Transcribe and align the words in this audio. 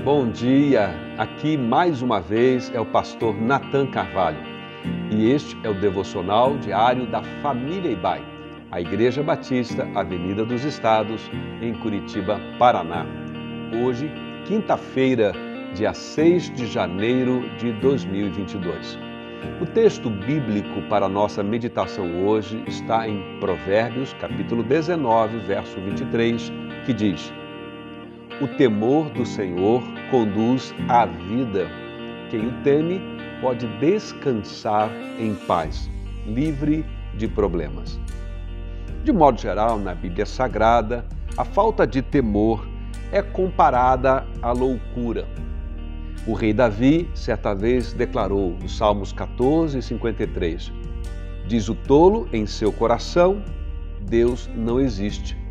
Bom 0.00 0.30
dia! 0.30 0.90
Aqui 1.16 1.56
mais 1.56 2.02
uma 2.02 2.18
vez 2.18 2.74
é 2.74 2.80
o 2.80 2.86
pastor 2.86 3.40
Nathan 3.40 3.86
Carvalho 3.86 4.40
e 5.12 5.30
este 5.30 5.56
é 5.62 5.68
o 5.68 5.74
devocional 5.74 6.56
diário 6.56 7.06
da 7.06 7.22
Família 7.40 7.92
Ibai, 7.92 8.20
a 8.72 8.80
Igreja 8.80 9.22
Batista, 9.22 9.86
Avenida 9.94 10.44
dos 10.44 10.64
Estados, 10.64 11.30
em 11.60 11.74
Curitiba, 11.74 12.40
Paraná. 12.58 13.06
Hoje, 13.84 14.10
quinta-feira, 14.46 15.32
dia 15.74 15.94
6 15.94 16.52
de 16.52 16.66
janeiro 16.66 17.48
de 17.58 17.70
2022. 17.74 18.98
O 19.60 19.66
texto 19.66 20.10
bíblico 20.10 20.82
para 20.88 21.08
nossa 21.08 21.44
meditação 21.44 22.26
hoje 22.26 22.60
está 22.66 23.06
em 23.06 23.38
Provérbios, 23.38 24.12
capítulo 24.14 24.64
19, 24.64 25.38
verso 25.40 25.78
23, 25.80 26.50
que 26.86 26.92
diz: 26.92 27.32
o 28.40 28.48
temor 28.48 29.10
do 29.10 29.24
Senhor 29.26 29.82
conduz 30.10 30.74
à 30.88 31.06
vida. 31.06 31.68
Quem 32.30 32.46
o 32.46 32.52
teme 32.62 33.00
pode 33.40 33.66
descansar 33.78 34.90
em 35.18 35.34
paz, 35.34 35.90
livre 36.26 36.84
de 37.16 37.28
problemas. 37.28 38.00
De 39.04 39.12
modo 39.12 39.40
geral, 39.40 39.78
na 39.78 39.94
Bíblia 39.94 40.24
Sagrada, 40.24 41.04
a 41.36 41.44
falta 41.44 41.86
de 41.86 42.00
temor 42.00 42.66
é 43.10 43.20
comparada 43.20 44.24
à 44.40 44.52
loucura. 44.52 45.26
O 46.26 46.32
rei 46.32 46.52
Davi, 46.52 47.10
certa 47.14 47.54
vez, 47.54 47.92
declarou 47.92 48.56
nos 48.60 48.76
Salmos 48.76 49.12
14 49.12 49.78
e 49.78 49.82
53: 49.82 50.72
Diz 51.48 51.68
o 51.68 51.74
tolo 51.74 52.28
em 52.32 52.46
seu 52.46 52.72
coração: 52.72 53.42
Deus 54.00 54.48
não 54.54 54.78
existe 54.78 55.41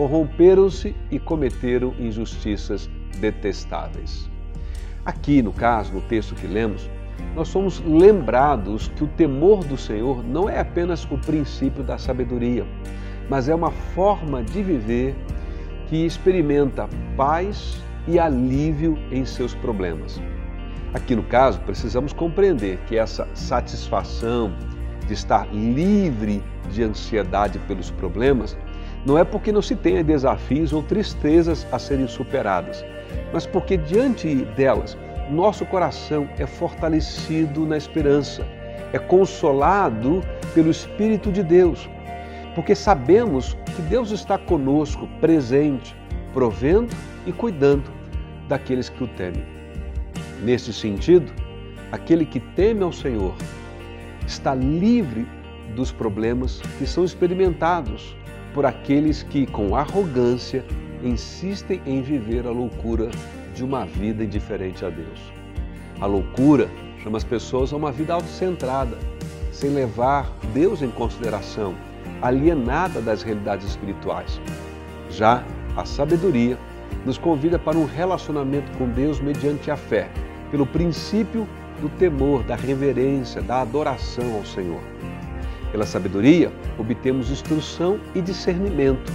corromperam-se 0.00 0.96
e 1.10 1.18
cometeram 1.18 1.94
injustiças 1.98 2.88
detestáveis. 3.18 4.30
Aqui, 5.04 5.42
no 5.42 5.52
caso, 5.52 5.92
no 5.92 6.00
texto 6.00 6.34
que 6.34 6.46
lemos, 6.46 6.88
nós 7.36 7.48
somos 7.48 7.80
lembrados 7.80 8.88
que 8.96 9.04
o 9.04 9.08
temor 9.08 9.62
do 9.62 9.76
Senhor 9.76 10.24
não 10.24 10.48
é 10.48 10.58
apenas 10.58 11.04
o 11.04 11.18
princípio 11.18 11.84
da 11.84 11.98
sabedoria, 11.98 12.66
mas 13.28 13.46
é 13.46 13.54
uma 13.54 13.70
forma 13.70 14.42
de 14.42 14.62
viver 14.62 15.14
que 15.86 16.06
experimenta 16.06 16.88
paz 17.14 17.84
e 18.08 18.18
alívio 18.18 18.96
em 19.12 19.26
seus 19.26 19.54
problemas. 19.54 20.18
Aqui 20.94 21.14
no 21.14 21.24
caso, 21.24 21.60
precisamos 21.60 22.14
compreender 22.14 22.78
que 22.86 22.96
essa 22.96 23.28
satisfação 23.34 24.50
de 25.06 25.12
estar 25.12 25.46
livre 25.52 26.42
de 26.72 26.82
ansiedade 26.82 27.58
pelos 27.68 27.90
problemas 27.90 28.56
não 29.04 29.16
é 29.18 29.24
porque 29.24 29.50
não 29.50 29.62
se 29.62 29.74
tenha 29.74 30.04
desafios 30.04 30.72
ou 30.72 30.82
tristezas 30.82 31.66
a 31.72 31.78
serem 31.78 32.06
superadas, 32.06 32.84
mas 33.32 33.46
porque 33.46 33.76
diante 33.76 34.34
delas 34.56 34.96
nosso 35.30 35.64
coração 35.64 36.28
é 36.38 36.46
fortalecido 36.46 37.64
na 37.64 37.76
esperança, 37.76 38.44
é 38.92 38.98
consolado 38.98 40.22
pelo 40.54 40.70
Espírito 40.70 41.30
de 41.30 41.42
Deus, 41.42 41.88
porque 42.54 42.74
sabemos 42.74 43.56
que 43.76 43.82
Deus 43.82 44.10
está 44.10 44.36
conosco, 44.36 45.08
presente, 45.20 45.94
provendo 46.32 46.94
e 47.26 47.32
cuidando 47.32 47.90
daqueles 48.48 48.88
que 48.88 49.04
o 49.04 49.08
temem. 49.08 49.44
Nesse 50.42 50.72
sentido, 50.72 51.32
aquele 51.92 52.26
que 52.26 52.40
teme 52.40 52.82
ao 52.82 52.92
Senhor 52.92 53.34
está 54.26 54.54
livre 54.54 55.26
dos 55.76 55.92
problemas 55.92 56.60
que 56.78 56.86
são 56.86 57.04
experimentados 57.04 58.16
por 58.54 58.66
aqueles 58.66 59.22
que, 59.22 59.46
com 59.46 59.74
arrogância, 59.76 60.64
insistem 61.02 61.80
em 61.86 62.02
viver 62.02 62.46
a 62.46 62.50
loucura 62.50 63.08
de 63.54 63.64
uma 63.64 63.84
vida 63.84 64.24
indiferente 64.24 64.84
a 64.84 64.90
Deus. 64.90 65.20
A 66.00 66.06
loucura 66.06 66.68
chama 67.02 67.18
as 67.18 67.24
pessoas 67.24 67.72
a 67.72 67.76
uma 67.76 67.92
vida 67.92 68.14
autocentrada, 68.14 68.96
sem 69.52 69.70
levar 69.70 70.30
Deus 70.52 70.82
em 70.82 70.90
consideração, 70.90 71.74
alienada 72.22 73.00
das 73.00 73.22
realidades 73.22 73.66
espirituais. 73.66 74.40
Já 75.10 75.44
a 75.76 75.84
sabedoria 75.84 76.58
nos 77.04 77.18
convida 77.18 77.58
para 77.58 77.78
um 77.78 77.84
relacionamento 77.84 78.70
com 78.76 78.88
Deus 78.88 79.20
mediante 79.20 79.70
a 79.70 79.76
fé, 79.76 80.10
pelo 80.50 80.66
princípio 80.66 81.46
do 81.80 81.88
temor, 81.88 82.42
da 82.42 82.56
reverência, 82.56 83.40
da 83.40 83.62
adoração 83.62 84.34
ao 84.34 84.44
Senhor. 84.44 84.80
Pela 85.72 85.86
sabedoria, 85.86 86.52
obtemos 86.78 87.30
instrução 87.30 88.00
e 88.14 88.20
discernimento. 88.20 89.12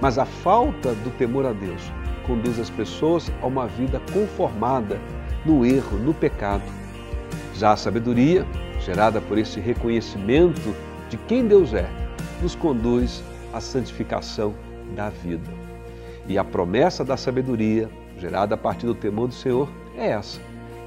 Mas 0.00 0.18
a 0.18 0.24
falta 0.24 0.94
do 0.94 1.10
temor 1.16 1.46
a 1.46 1.52
Deus 1.52 1.82
conduz 2.26 2.58
as 2.58 2.70
pessoas 2.70 3.30
a 3.42 3.46
uma 3.46 3.66
vida 3.66 4.00
conformada 4.12 4.98
no 5.44 5.64
erro, 5.64 5.98
no 5.98 6.14
pecado. 6.14 6.64
Já 7.54 7.72
a 7.72 7.76
sabedoria, 7.76 8.46
gerada 8.80 9.20
por 9.20 9.38
esse 9.38 9.60
reconhecimento 9.60 10.74
de 11.08 11.16
quem 11.28 11.46
Deus 11.46 11.74
é, 11.74 11.88
nos 12.42 12.54
conduz 12.54 13.22
à 13.52 13.60
santificação 13.60 14.54
da 14.96 15.10
vida. 15.10 15.50
E 16.26 16.38
a 16.38 16.44
promessa 16.44 17.04
da 17.04 17.16
sabedoria, 17.16 17.88
gerada 18.18 18.54
a 18.54 18.58
partir 18.58 18.86
do 18.86 18.94
temor 18.94 19.28
do 19.28 19.34
Senhor, 19.34 19.68
é 19.96 20.08
essa: 20.08 20.40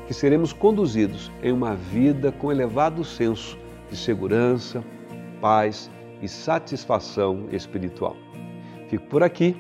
que 0.08 0.14
seremos 0.14 0.52
conduzidos 0.52 1.32
em 1.44 1.52
uma 1.52 1.76
vida 1.76 2.32
com 2.32 2.52
elevado 2.52 3.04
senso 3.04 3.58
de 3.90 3.98
segurança, 3.98 4.84
paz 5.42 5.90
e 6.22 6.28
satisfação 6.28 7.48
espiritual. 7.52 8.16
Fico 8.90 9.06
por 9.08 9.24
aqui 9.24 9.56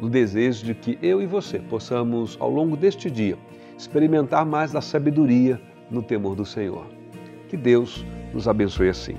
no 0.00 0.08
desejo 0.08 0.64
de 0.64 0.74
que 0.74 0.98
eu 1.02 1.22
e 1.22 1.26
você 1.26 1.58
possamos, 1.58 2.36
ao 2.40 2.50
longo 2.50 2.76
deste 2.76 3.10
dia, 3.10 3.38
experimentar 3.76 4.44
mais 4.44 4.72
da 4.72 4.80
sabedoria 4.80 5.60
no 5.90 6.02
temor 6.02 6.34
do 6.34 6.44
Senhor. 6.44 6.86
Que 7.48 7.56
Deus 7.56 8.04
nos 8.32 8.48
abençoe 8.48 8.88
assim. 8.88 9.16